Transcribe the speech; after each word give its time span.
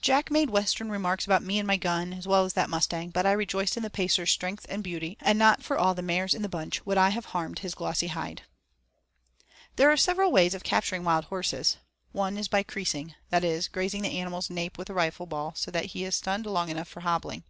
Jack 0.00 0.30
made 0.30 0.48
Western 0.48 0.88
remarks 0.90 1.26
about 1.26 1.42
me 1.42 1.58
and 1.58 1.66
my 1.66 1.76
gun, 1.76 2.14
as 2.14 2.26
well 2.26 2.46
as 2.46 2.54
that 2.54 2.70
mustang, 2.70 3.10
but 3.10 3.26
I 3.26 3.32
rejoiced 3.32 3.76
in 3.76 3.82
the 3.82 3.90
Pacer's 3.90 4.30
strength 4.32 4.64
and 4.70 4.82
beauty, 4.82 5.18
and 5.20 5.38
not 5.38 5.62
for 5.62 5.76
all 5.76 5.92
the 5.94 6.00
mares 6.00 6.32
in 6.32 6.40
the 6.40 6.48
bunch 6.48 6.86
would 6.86 6.96
I 6.96 7.10
have 7.10 7.26
harmed 7.26 7.58
his 7.58 7.74
glossy 7.74 8.06
hide. 8.06 8.40
III 8.40 8.46
There 9.76 9.92
are 9.92 9.96
several 9.98 10.32
ways 10.32 10.54
of 10.54 10.64
capturing 10.64 11.04
wild 11.04 11.26
horses. 11.26 11.76
One 12.12 12.38
is 12.38 12.48
by 12.48 12.62
creasing 12.62 13.16
that 13.28 13.44
is, 13.44 13.68
grazing 13.68 14.00
the 14.00 14.18
animal's 14.18 14.48
nape 14.48 14.78
with 14.78 14.88
a 14.88 14.94
rifle 14.94 15.26
ball 15.26 15.52
so 15.54 15.70
that 15.72 15.84
he 15.92 16.04
is 16.06 16.16
stunned 16.16 16.46
long 16.46 16.70
enough 16.70 16.88
for 16.88 17.00
hobbling. 17.00 17.44